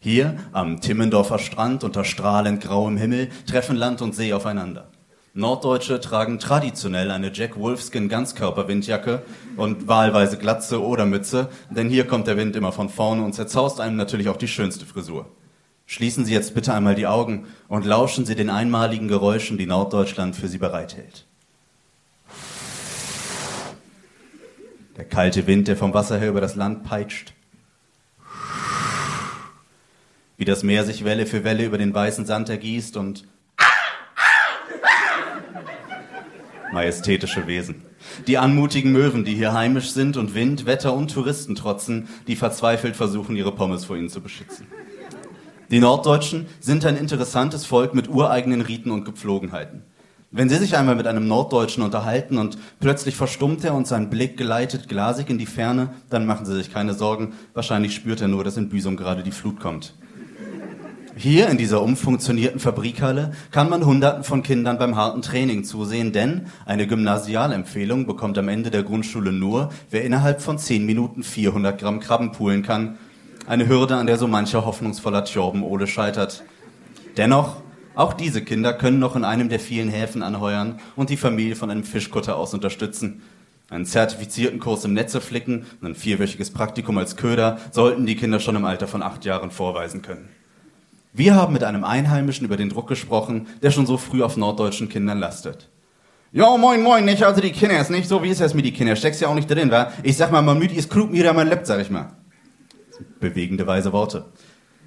Hier 0.00 0.34
am 0.50 0.80
Timmendorfer 0.80 1.38
Strand 1.38 1.84
unter 1.84 2.02
strahlend 2.02 2.60
grauem 2.60 2.96
Himmel 2.96 3.28
treffen 3.46 3.76
Land 3.76 4.02
und 4.02 4.12
See 4.12 4.32
aufeinander. 4.32 4.88
Norddeutsche 5.34 6.00
tragen 6.00 6.40
traditionell 6.40 7.12
eine 7.12 7.30
Jack 7.32 7.56
Wolfskin 7.56 8.08
Ganzkörperwindjacke 8.08 9.22
und 9.56 9.86
wahlweise 9.86 10.38
Glatze 10.38 10.82
oder 10.82 11.06
Mütze, 11.06 11.50
denn 11.70 11.88
hier 11.88 12.08
kommt 12.08 12.26
der 12.26 12.36
Wind 12.36 12.56
immer 12.56 12.72
von 12.72 12.88
vorne 12.88 13.22
und 13.22 13.32
zerzaust 13.32 13.80
einem 13.80 13.94
natürlich 13.94 14.28
auch 14.28 14.38
die 14.38 14.48
schönste 14.48 14.86
Frisur. 14.86 15.26
Schließen 15.90 16.24
Sie 16.24 16.32
jetzt 16.32 16.54
bitte 16.54 16.72
einmal 16.72 16.94
die 16.94 17.08
Augen 17.08 17.48
und 17.66 17.84
lauschen 17.84 18.24
Sie 18.24 18.36
den 18.36 18.48
einmaligen 18.48 19.08
Geräuschen, 19.08 19.58
die 19.58 19.66
Norddeutschland 19.66 20.36
für 20.36 20.46
Sie 20.46 20.58
bereithält. 20.58 21.26
Der 24.96 25.04
kalte 25.04 25.48
Wind, 25.48 25.66
der 25.66 25.76
vom 25.76 25.92
Wasser 25.92 26.16
her 26.16 26.28
über 26.28 26.40
das 26.40 26.54
Land 26.54 26.84
peitscht. 26.84 27.34
Wie 30.36 30.44
das 30.44 30.62
Meer 30.62 30.84
sich 30.84 31.04
Welle 31.04 31.26
für 31.26 31.42
Welle 31.42 31.64
über 31.64 31.76
den 31.76 31.92
weißen 31.92 32.24
Sand 32.24 32.48
ergießt 32.50 32.96
und 32.96 33.26
majestätische 36.70 37.48
Wesen. 37.48 37.82
Die 38.28 38.38
anmutigen 38.38 38.92
Möwen, 38.92 39.24
die 39.24 39.34
hier 39.34 39.54
heimisch 39.54 39.90
sind 39.90 40.16
und 40.16 40.36
Wind, 40.36 40.66
Wetter 40.66 40.94
und 40.94 41.12
Touristen 41.12 41.56
trotzen, 41.56 42.08
die 42.28 42.36
verzweifelt 42.36 42.94
versuchen, 42.94 43.34
ihre 43.34 43.50
Pommes 43.50 43.86
vor 43.86 43.96
ihnen 43.96 44.08
zu 44.08 44.20
beschützen. 44.20 44.68
Die 45.70 45.78
Norddeutschen 45.78 46.46
sind 46.58 46.84
ein 46.84 46.96
interessantes 46.96 47.64
Volk 47.64 47.94
mit 47.94 48.08
ureigenen 48.08 48.60
Riten 48.60 48.90
und 48.90 49.04
Gepflogenheiten. 49.04 49.82
Wenn 50.32 50.48
Sie 50.48 50.56
sich 50.56 50.76
einmal 50.76 50.96
mit 50.96 51.06
einem 51.06 51.28
Norddeutschen 51.28 51.84
unterhalten 51.84 52.38
und 52.38 52.58
plötzlich 52.80 53.14
verstummt 53.14 53.64
er 53.64 53.74
und 53.74 53.86
sein 53.86 54.10
Blick 54.10 54.36
geleitet 54.36 54.88
glasig 54.88 55.30
in 55.30 55.38
die 55.38 55.46
Ferne, 55.46 55.90
dann 56.08 56.26
machen 56.26 56.44
Sie 56.44 56.56
sich 56.56 56.72
keine 56.72 56.94
Sorgen. 56.94 57.34
Wahrscheinlich 57.54 57.94
spürt 57.94 58.20
er 58.20 58.26
nur, 58.26 58.42
dass 58.42 58.56
in 58.56 58.68
Büsum 58.68 58.96
gerade 58.96 59.22
die 59.22 59.30
Flut 59.30 59.60
kommt. 59.60 59.94
Hier 61.16 61.48
in 61.48 61.58
dieser 61.58 61.82
umfunktionierten 61.82 62.58
Fabrikhalle 62.58 63.32
kann 63.52 63.68
man 63.68 63.84
Hunderten 63.84 64.24
von 64.24 64.42
Kindern 64.42 64.78
beim 64.78 64.96
harten 64.96 65.22
Training 65.22 65.62
zusehen, 65.62 66.12
denn 66.12 66.46
eine 66.66 66.88
Gymnasialempfehlung 66.88 68.06
bekommt 68.06 68.38
am 68.38 68.48
Ende 68.48 68.70
der 68.70 68.82
Grundschule 68.82 69.30
nur, 69.30 69.70
wer 69.90 70.02
innerhalb 70.02 70.40
von 70.40 70.58
10 70.58 70.84
Minuten 70.84 71.22
400 71.22 71.78
Gramm 71.78 72.00
Krabben 72.00 72.32
poolen 72.32 72.62
kann 72.62 72.98
eine 73.50 73.66
Hürde, 73.66 73.96
an 73.96 74.06
der 74.06 74.16
so 74.16 74.28
mancher 74.28 74.64
hoffnungsvoller 74.64 75.24
Tjorben-Ole 75.24 75.88
scheitert. 75.88 76.44
Dennoch, 77.16 77.56
auch 77.96 78.12
diese 78.12 78.42
Kinder 78.42 78.72
können 78.72 79.00
noch 79.00 79.16
in 79.16 79.24
einem 79.24 79.48
der 79.48 79.58
vielen 79.58 79.88
Häfen 79.88 80.22
anheuern 80.22 80.78
und 80.94 81.10
die 81.10 81.16
Familie 81.16 81.56
von 81.56 81.68
einem 81.68 81.82
Fischkutter 81.82 82.36
aus 82.36 82.54
unterstützen. 82.54 83.22
Einen 83.68 83.86
zertifizierten 83.86 84.60
Kurs 84.60 84.84
im 84.84 84.94
Netze 84.94 85.20
flicken 85.20 85.66
und 85.80 85.88
ein 85.88 85.94
vierwöchiges 85.96 86.52
Praktikum 86.52 86.96
als 86.96 87.16
Köder 87.16 87.58
sollten 87.72 88.06
die 88.06 88.14
Kinder 88.14 88.38
schon 88.38 88.54
im 88.54 88.64
Alter 88.64 88.86
von 88.86 89.02
acht 89.02 89.24
Jahren 89.24 89.50
vorweisen 89.50 90.00
können. 90.00 90.28
Wir 91.12 91.34
haben 91.34 91.52
mit 91.52 91.64
einem 91.64 91.82
Einheimischen 91.82 92.46
über 92.46 92.56
den 92.56 92.68
Druck 92.68 92.86
gesprochen, 92.86 93.48
der 93.64 93.72
schon 93.72 93.84
so 93.84 93.96
früh 93.96 94.22
auf 94.22 94.36
norddeutschen 94.36 94.88
Kindern 94.88 95.18
lastet. 95.18 95.68
Ja, 96.30 96.56
moin, 96.56 96.84
moin, 96.84 97.04
nicht, 97.04 97.24
also 97.24 97.40
die 97.40 97.50
Kinder 97.50 97.80
ist 97.80 97.90
nicht 97.90 98.08
so, 98.08 98.22
wie 98.22 98.28
ist 98.28 98.40
es 98.40 98.54
mit 98.54 98.64
die 98.64 98.72
Kinder, 98.72 98.94
steckst 98.94 99.20
ja 99.20 99.26
auch 99.26 99.34
nicht 99.34 99.50
drin, 99.50 99.72
wa? 99.72 99.90
Ich 100.04 100.16
sag 100.16 100.30
mal, 100.30 100.40
man 100.40 100.56
müde 100.56 100.76
ist 100.76 100.88
klug 100.88 101.10
mir, 101.10 101.32
man 101.32 101.48
lebt, 101.48 101.66
sag 101.66 101.80
ich 101.80 101.90
mal. 101.90 102.12
Bewegende 103.20 103.66
weise 103.66 103.92
Worte. 103.92 104.26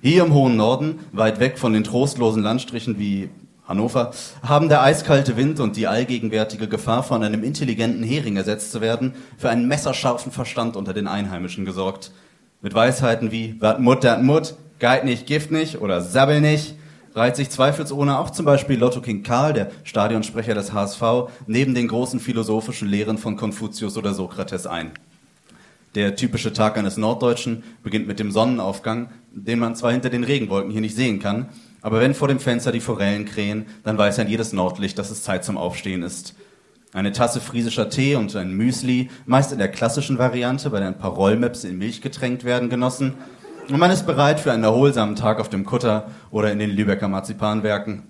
Hier 0.02 0.24
im 0.24 0.34
hohen 0.34 0.58
Norden, 0.58 1.00
weit 1.12 1.40
weg 1.40 1.58
von 1.58 1.74
den 1.74 1.84
trostlosen 1.84 2.44
Landstrichen 2.44 3.00
wie 3.00 3.30
Hannover, 3.66 4.12
haben 4.42 4.68
der 4.68 4.84
eiskalte 4.84 5.38
Wind 5.38 5.60
und 5.60 5.78
die 5.78 5.88
allgegenwärtige 5.88 6.68
Gefahr, 6.68 7.04
von 7.04 7.24
einem 7.24 7.44
intelligenten 7.44 8.04
Hering 8.04 8.36
ersetzt 8.36 8.72
zu 8.72 8.82
werden, 8.82 9.14
für 9.38 9.50
einen 9.50 9.68
messerscharfen 9.68 10.32
Verstand 10.32 10.76
unter 10.76 10.94
den 10.94 11.08
Einheimischen 11.08 11.64
gesorgt. 11.64 12.12
Mit 12.62 12.74
Weisheiten 12.74 13.32
wie, 13.32 13.56
wat 13.60 13.80
Mut, 13.80 14.04
dat 14.04 14.22
Mut, 14.24 14.56
Geit 14.80 15.06
nicht, 15.06 15.28
Gift 15.28 15.52
nicht 15.52 15.80
oder 15.80 16.02
Sabbel 16.02 16.42
nicht, 16.42 16.76
reiht 17.16 17.38
sich 17.38 17.50
zweifelsohne 17.50 18.20
auch 18.20 18.32
zum 18.32 18.46
Beispiel 18.46 18.78
Lotto 18.78 19.00
King 19.00 19.24
Karl, 19.24 19.54
der 19.54 19.72
Stadionsprecher 19.84 20.56
des 20.56 20.74
HSV, 20.74 21.02
neben 21.48 21.74
den 21.74 21.88
großen 21.88 22.20
philosophischen 22.20 22.90
Lehren 22.90 23.18
von 23.18 23.38
Konfuzius 23.38 23.96
oder 23.96 24.14
Sokrates 24.14 24.68
ein. 24.68 24.92
Der 25.96 26.16
typische 26.16 26.54
Tag 26.54 26.78
eines 26.78 26.98
Norddeutschen 26.98 27.64
beginnt 27.84 28.08
mit 28.08 28.20
dem 28.20 28.32
Sonnenaufgang, 28.32 29.10
den 29.32 29.60
man 29.60 29.76
zwar 29.76 29.92
hinter 29.92 30.10
den 30.10 30.24
Regenwolken 30.24 30.72
hier 30.72 30.82
nicht 30.82 30.96
sehen 30.96 31.20
kann, 31.20 31.50
aber 31.82 32.00
wenn 32.00 32.14
vor 32.14 32.28
dem 32.28 32.40
Fenster 32.40 32.72
die 32.72 32.80
Forellen 32.80 33.26
krähen, 33.26 33.66
dann 33.84 33.98
weiß 33.98 34.20
ein 34.20 34.30
jedes 34.30 34.54
Nordlicht, 34.54 34.98
dass 34.98 35.12
es 35.12 35.24
Zeit 35.24 35.44
zum 35.44 35.58
Aufstehen 35.58 36.02
ist. 36.02 36.36
Eine 36.94 37.12
Tasse 37.12 37.42
friesischer 37.42 37.90
Tee 37.90 38.16
und 38.16 38.36
ein 38.36 38.54
Müsli, 38.54 39.10
meist 39.26 39.52
in 39.52 39.58
der 39.58 39.68
klassischen 39.68 40.18
Variante, 40.18 40.70
bei 40.70 40.80
der 40.80 40.88
ein 40.88 40.98
paar 40.98 41.12
Rollmaps 41.12 41.64
in 41.64 41.78
Milch 41.78 42.02
getränkt 42.02 42.44
werden, 42.44 42.70
genossen, 42.70 43.16
und 43.70 43.78
man 43.78 43.92
ist 43.92 44.06
bereit 44.06 44.42
für 44.42 44.52
einen 44.52 44.66
erholsamen 44.66 45.16
Tag 45.16 45.40
auf 45.40 45.48
dem 45.50 45.66
Kutter 45.66 46.10
oder 46.32 46.52
in 46.52 46.60
den 46.60 46.70
Lübecker 46.70 47.08
Marzipanwerken. 47.08 48.04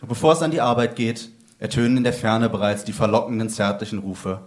Und 0.00 0.08
bevor 0.08 0.32
es 0.32 0.42
an 0.42 0.50
die 0.50 0.62
Arbeit 0.62 0.96
geht, 0.96 1.28
ertönen 1.58 1.98
in 1.98 2.04
der 2.04 2.14
Ferne 2.14 2.48
bereits 2.48 2.84
die 2.84 2.94
verlockenden 2.94 3.50
zärtlichen 3.50 3.98
Rufe. 3.98 4.40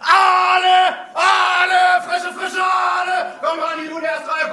Alle! 0.00 0.96
Alle! 1.14 2.02
Frische, 2.02 2.32
frische 2.32 2.62
Alle! 2.62 3.34
Komm 3.42 3.58
ran, 3.58 3.78
hier, 3.80 3.90
du 3.90 4.00
der 4.00 4.10
erste 4.10 4.28
Reihe, 4.28 4.50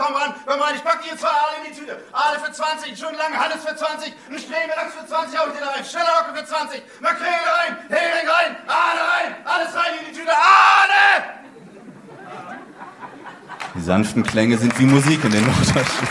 komm 0.48 0.62
ran, 0.62 0.76
ich 0.76 0.84
pack 0.84 1.04
dir 1.04 1.18
zwei 1.18 1.28
Aale 1.28 1.58
in 1.60 1.74
die 1.74 1.80
Tüte. 1.80 2.00
Aale 2.14 2.40
für 2.40 2.52
20, 2.52 2.98
schön 2.98 3.16
lange 3.18 3.38
Hannes 3.38 3.64
für 3.66 3.76
20, 3.76 4.14
ein 4.32 4.40
Strähmelachs 4.40 4.96
für 4.96 5.06
20, 5.06 5.38
hau 5.38 5.48
ich 5.48 5.54
dir 5.54 5.66
da 5.66 5.72
rein. 5.72 5.86
Schnellerhocke 5.86 6.32
für 6.34 6.46
20, 6.46 6.82
Makrele 7.02 7.48
rein, 7.60 7.78
Hering 7.90 8.28
rein, 8.28 8.52
Aale 8.66 9.04
rein, 9.12 9.36
alles 9.44 9.76
rein 9.76 9.94
in 10.00 10.06
die 10.08 10.20
Tüte. 10.20 10.32
Aale! 10.32 11.38
Die 13.76 13.82
sanften 13.82 14.24
Klänge 14.24 14.58
sind 14.58 14.80
wie 14.80 14.86
Musik 14.86 15.24
in 15.24 15.32
den 15.32 15.46
norddeutschen. 15.46 16.08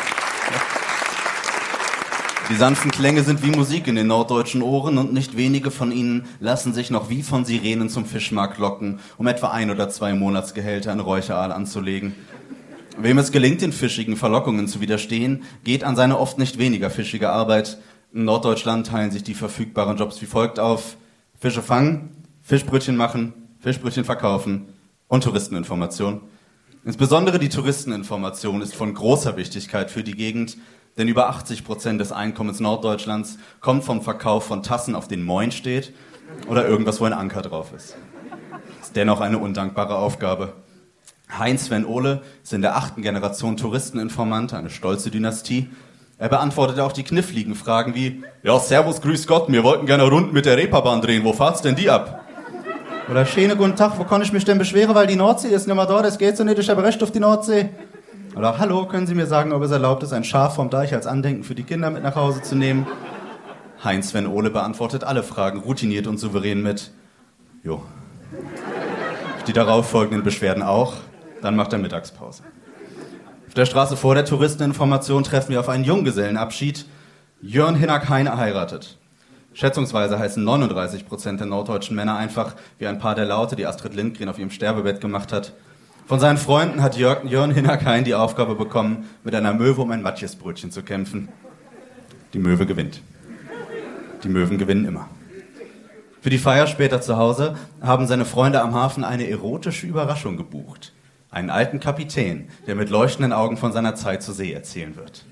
Die 2.48 2.54
sanften 2.54 2.92
Klänge 2.92 3.24
sind 3.24 3.42
wie 3.42 3.50
Musik 3.50 3.88
in 3.88 3.96
den 3.96 4.06
norddeutschen 4.06 4.62
Ohren 4.62 4.98
und 4.98 5.12
nicht 5.12 5.36
wenige 5.36 5.72
von 5.72 5.90
ihnen 5.90 6.28
lassen 6.38 6.72
sich 6.72 6.90
noch 6.90 7.10
wie 7.10 7.24
von 7.24 7.44
Sirenen 7.44 7.88
zum 7.88 8.06
Fischmarkt 8.06 8.58
locken, 8.58 9.00
um 9.16 9.26
etwa 9.26 9.50
ein 9.50 9.68
oder 9.72 9.88
zwei 9.90 10.14
Monatsgehälter 10.14 10.92
in 10.92 11.00
Räucheraal 11.00 11.50
anzulegen. 11.50 12.14
Wem 12.98 13.18
es 13.18 13.30
gelingt, 13.30 13.60
den 13.60 13.72
fischigen 13.72 14.16
Verlockungen 14.16 14.68
zu 14.68 14.80
widerstehen, 14.80 15.42
geht 15.64 15.84
an 15.84 15.96
seine 15.96 16.18
oft 16.18 16.38
nicht 16.38 16.56
weniger 16.56 16.88
fischige 16.88 17.28
Arbeit. 17.28 17.76
In 18.12 18.24
Norddeutschland 18.24 18.86
teilen 18.86 19.10
sich 19.10 19.22
die 19.22 19.34
verfügbaren 19.34 19.98
Jobs 19.98 20.22
wie 20.22 20.26
folgt 20.26 20.58
auf. 20.58 20.96
Fische 21.38 21.60
fangen, 21.60 22.24
Fischbrötchen 22.40 22.96
machen, 22.96 23.34
Fischbrötchen 23.60 24.06
verkaufen 24.06 24.68
und 25.08 25.24
Touristeninformation. 25.24 26.22
Insbesondere 26.86 27.38
die 27.38 27.50
Touristeninformation 27.50 28.62
ist 28.62 28.74
von 28.74 28.94
großer 28.94 29.36
Wichtigkeit 29.36 29.90
für 29.90 30.02
die 30.02 30.14
Gegend, 30.14 30.56
denn 30.96 31.08
über 31.08 31.28
80 31.28 31.64
Prozent 31.64 32.00
des 32.00 32.12
Einkommens 32.12 32.60
Norddeutschlands 32.60 33.38
kommt 33.60 33.84
vom 33.84 34.00
Verkauf 34.00 34.44
von 34.44 34.62
Tassen, 34.62 34.94
auf 34.94 35.06
denen 35.06 35.24
Moin 35.24 35.52
steht 35.52 35.92
oder 36.48 36.66
irgendwas, 36.66 36.98
wo 37.00 37.04
ein 37.04 37.12
Anker 37.12 37.42
drauf 37.42 37.74
ist. 37.76 37.94
Ist 38.80 38.96
dennoch 38.96 39.20
eine 39.20 39.38
undankbare 39.38 39.96
Aufgabe. 39.96 40.54
Heinz 41.28 41.66
Sven 41.66 41.84
Ohle 41.84 42.22
ist 42.42 42.52
in 42.52 42.62
der 42.62 42.76
achten 42.76 43.02
Generation 43.02 43.56
Touristeninformant, 43.56 44.54
eine 44.54 44.70
stolze 44.70 45.10
Dynastie. 45.10 45.68
Er 46.18 46.28
beantwortet 46.28 46.80
auch 46.80 46.92
die 46.92 47.02
kniffligen 47.02 47.54
Fragen 47.54 47.94
wie, 47.94 48.22
ja, 48.42 48.58
Servus, 48.58 49.02
Grüß 49.02 49.26
Gott, 49.26 49.50
wir 49.50 49.64
wollten 49.64 49.86
gerne 49.86 50.04
Runden 50.04 50.32
mit 50.32 50.46
der 50.46 50.56
Reeperbahn 50.56 51.02
drehen, 51.02 51.24
wo 51.24 51.32
fahrt's 51.32 51.62
denn 51.62 51.74
die 51.74 51.90
ab? 51.90 52.24
Oder 53.10 53.26
schöne 53.26 53.54
guten 53.54 53.76
Tag, 53.76 53.98
wo 53.98 54.04
kann 54.04 54.22
ich 54.22 54.32
mich 54.32 54.44
denn 54.44 54.58
beschweren, 54.58 54.94
weil 54.94 55.06
die 55.06 55.16
Nordsee 55.16 55.48
ist 55.48 55.66
nicht 55.66 55.76
mehr 55.76 55.86
da, 55.86 56.00
das 56.00 56.18
geht 56.18 56.36
so 56.36 56.44
nicht, 56.44 56.58
ich 56.58 56.70
habe 56.70 56.82
Recht 56.82 57.02
auf 57.02 57.10
die 57.10 57.20
Nordsee. 57.20 57.68
Oder 58.34 58.58
hallo, 58.58 58.86
können 58.86 59.06
Sie 59.06 59.14
mir 59.14 59.26
sagen, 59.26 59.52
ob 59.52 59.62
es 59.62 59.70
erlaubt 59.70 60.02
ist, 60.02 60.12
ein 60.12 60.24
Schaf 60.24 60.54
vom 60.54 60.70
Deich 60.70 60.94
als 60.94 61.06
Andenken 61.06 61.44
für 61.44 61.54
die 61.54 61.62
Kinder 61.62 61.90
mit 61.90 62.02
nach 62.02 62.16
Hause 62.16 62.42
zu 62.42 62.54
nehmen? 62.54 62.86
Heinz 63.84 64.10
Sven 64.10 64.26
Ole 64.26 64.50
beantwortet 64.50 65.04
alle 65.04 65.22
Fragen 65.22 65.60
routiniert 65.60 66.06
und 66.06 66.18
souverän 66.18 66.62
mit 66.62 66.92
Jo. 67.62 67.82
Die 69.46 69.52
darauf 69.52 69.88
folgenden 69.88 70.24
Beschwerden 70.24 70.62
auch, 70.62 70.94
dann 71.42 71.56
macht 71.56 71.72
er 71.72 71.78
Mittagspause. 71.78 72.42
Auf 73.48 73.54
der 73.54 73.66
Straße 73.66 73.96
vor 73.96 74.14
der 74.14 74.24
Touristeninformation 74.24 75.22
treffen 75.22 75.50
wir 75.50 75.60
auf 75.60 75.68
einen 75.68 75.84
Junggesellenabschied. 75.84 76.86
Jörn 77.40 77.76
Hinnack 77.76 78.08
Heine 78.08 78.36
heiratet. 78.36 78.98
Schätzungsweise 79.54 80.18
heißen 80.18 80.44
39 80.44 81.06
Prozent 81.06 81.40
der 81.40 81.46
norddeutschen 81.46 81.96
Männer 81.96 82.16
einfach 82.16 82.54
wie 82.78 82.86
ein 82.86 82.98
paar 82.98 83.14
der 83.14 83.24
Laute, 83.24 83.56
die 83.56 83.66
Astrid 83.66 83.94
Lindgren 83.94 84.28
auf 84.28 84.38
ihrem 84.38 84.50
Sterbebett 84.50 85.00
gemacht 85.00 85.32
hat. 85.32 85.54
Von 86.06 86.20
seinen 86.20 86.36
Freunden 86.36 86.82
hat 86.82 86.96
Jörg, 86.96 87.24
Jörn 87.24 87.50
Hinnerkein 87.50 88.04
die 88.04 88.14
Aufgabe 88.14 88.54
bekommen, 88.54 89.08
mit 89.24 89.34
einer 89.34 89.54
Möwe 89.54 89.80
um 89.80 89.90
ein 89.90 90.02
Matjesbrötchen 90.02 90.70
zu 90.70 90.82
kämpfen. 90.82 91.28
Die 92.32 92.38
Möwe 92.38 92.66
gewinnt. 92.66 93.00
Die 94.22 94.28
Möwen 94.28 94.58
gewinnen 94.58 94.84
immer. 94.84 95.08
Für 96.20 96.30
die 96.30 96.38
Feier 96.38 96.66
später 96.66 97.00
zu 97.00 97.16
Hause 97.16 97.56
haben 97.80 98.06
seine 98.06 98.24
Freunde 98.24 98.60
am 98.60 98.74
Hafen 98.74 99.04
eine 99.04 99.30
erotische 99.30 99.86
Überraschung 99.86 100.36
gebucht. 100.36 100.92
Einen 101.36 101.50
alten 101.50 101.80
Kapitän, 101.80 102.48
der 102.66 102.76
mit 102.76 102.88
leuchtenden 102.88 103.34
Augen 103.34 103.58
von 103.58 103.70
seiner 103.70 103.94
Zeit 103.94 104.22
zur 104.22 104.32
See 104.32 104.54
erzählen 104.54 104.96
wird. 104.96 105.26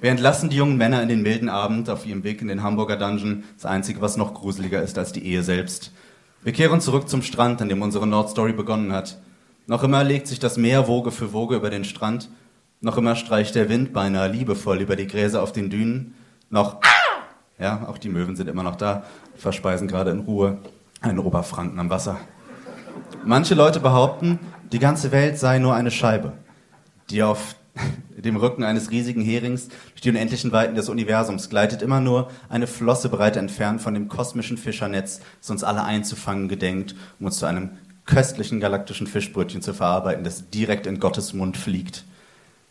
Wir 0.00 0.12
entlassen 0.12 0.48
die 0.48 0.56
jungen 0.56 0.76
Männer 0.76 1.02
in 1.02 1.08
den 1.08 1.22
milden 1.22 1.48
Abend 1.48 1.90
auf 1.90 2.06
ihrem 2.06 2.22
Weg 2.22 2.40
in 2.40 2.46
den 2.46 2.62
Hamburger 2.62 2.96
Dungeon, 2.96 3.42
das 3.56 3.66
Einzige, 3.66 4.00
was 4.00 4.16
noch 4.16 4.32
gruseliger 4.32 4.80
ist 4.80 4.96
als 4.96 5.10
die 5.10 5.26
Ehe 5.26 5.42
selbst. 5.42 5.90
Wir 6.44 6.52
kehren 6.52 6.80
zurück 6.80 7.08
zum 7.08 7.20
Strand, 7.20 7.60
an 7.60 7.68
dem 7.68 7.82
unsere 7.82 8.06
Nordstory 8.06 8.52
begonnen 8.52 8.92
hat. 8.92 9.18
Noch 9.66 9.82
immer 9.82 10.04
legt 10.04 10.28
sich 10.28 10.38
das 10.38 10.56
Meer 10.56 10.86
Woge 10.86 11.10
für 11.10 11.32
Woge 11.32 11.56
über 11.56 11.70
den 11.70 11.84
Strand. 11.84 12.30
Noch 12.80 12.96
immer 12.96 13.16
streicht 13.16 13.56
der 13.56 13.68
Wind 13.68 13.92
beinahe 13.92 14.28
liebevoll 14.28 14.80
über 14.82 14.94
die 14.94 15.08
Gräser 15.08 15.42
auf 15.42 15.50
den 15.50 15.68
Dünen. 15.68 16.14
Noch, 16.48 16.78
ja, 17.58 17.88
auch 17.88 17.98
die 17.98 18.08
Möwen 18.08 18.36
sind 18.36 18.48
immer 18.48 18.62
noch 18.62 18.76
da, 18.76 19.02
verspeisen 19.34 19.88
gerade 19.88 20.12
in 20.12 20.20
Ruhe 20.20 20.58
einen 21.00 21.18
Oberfranken 21.18 21.80
am 21.80 21.90
Wasser. 21.90 22.20
Manche 23.24 23.54
Leute 23.54 23.80
behaupten, 23.80 24.38
die 24.72 24.78
ganze 24.78 25.12
Welt 25.12 25.38
sei 25.38 25.58
nur 25.58 25.74
eine 25.74 25.90
Scheibe, 25.90 26.32
die 27.10 27.22
auf 27.22 27.56
dem 28.16 28.36
Rücken 28.36 28.64
eines 28.64 28.90
riesigen 28.90 29.22
Herings 29.22 29.68
durch 29.90 30.00
die 30.02 30.10
unendlichen 30.10 30.52
Weiten 30.52 30.74
des 30.74 30.88
Universums 30.88 31.48
gleitet 31.48 31.82
immer 31.82 32.00
nur 32.00 32.30
eine 32.48 32.66
Flosse 32.66 33.08
breit 33.08 33.36
entfernt 33.36 33.80
von 33.80 33.94
dem 33.94 34.08
kosmischen 34.08 34.58
Fischernetz, 34.58 35.20
das 35.40 35.50
uns 35.50 35.64
alle 35.64 35.84
einzufangen 35.84 36.48
gedenkt, 36.48 36.94
um 37.18 37.26
uns 37.26 37.38
zu 37.38 37.46
einem 37.46 37.70
köstlichen 38.06 38.60
galaktischen 38.60 39.06
Fischbrötchen 39.06 39.62
zu 39.62 39.72
verarbeiten, 39.72 40.24
das 40.24 40.50
direkt 40.50 40.86
in 40.86 41.00
Gottes 41.00 41.32
Mund 41.32 41.56
fliegt. 41.56 42.04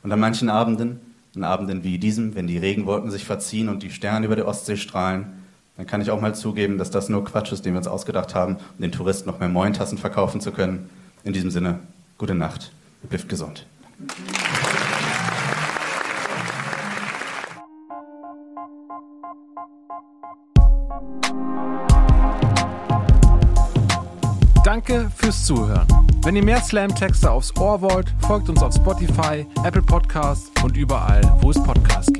Und 0.04 0.12
an 0.12 0.20
manchen 0.20 0.50
Abenden, 0.50 1.00
an 1.36 1.44
Abenden 1.44 1.84
wie 1.84 1.98
diesem, 1.98 2.36
wenn 2.36 2.48
die 2.48 2.58
Regenwolken 2.58 3.10
sich 3.10 3.26
verziehen 3.26 3.70
und 3.70 3.82
die 3.82 3.90
Sterne 3.90 4.26
über 4.26 4.36
der 4.36 4.48
Ostsee 4.48 4.78
strahlen, 4.78 5.43
dann 5.78 5.88
kann 5.88 6.02
ich 6.02 6.12
auch 6.12 6.22
mal 6.22 6.36
zugeben, 6.36 6.78
dass 6.78 6.92
das 6.92 7.10
nur 7.10 7.26
Quatsch 7.26 7.52
ist, 7.52 7.66
den 7.66 7.74
wir 7.74 7.80
uns 7.80 7.88
ausgedacht 7.88 8.36
haben, 8.36 8.56
um 8.56 8.82
den 8.82 8.92
Touristen 8.92 9.30
noch 9.30 9.40
mehr 9.40 9.50
Mointassen 9.50 9.98
verkaufen 9.98 10.40
zu 10.40 10.52
können. 10.52 10.90
In 11.24 11.34
diesem 11.34 11.52
Sinne, 11.52 11.80
gute 12.18 12.36
Nacht, 12.36 12.72
bleibt 13.10 13.28
gesund. 13.30 13.66
Danke 24.64 25.12
fürs 25.16 25.46
Zuhören. 25.46 25.88
Wenn 26.24 26.36
ihr 26.36 26.44
mehr 26.44 26.62
Slam-Texte 26.62 27.30
aufs 27.30 27.56
Ohr 27.58 27.82
wollt, 27.82 28.14
folgt 28.22 28.50
uns 28.50 28.64
auf 28.64 28.74
Spotify, 28.74 29.46
Apple 29.64 29.82
Podcasts 29.82 30.52
und 30.64 30.78
überall, 30.78 31.22
wo 31.42 31.52
es 31.52 31.62
Podcasts 31.62 32.14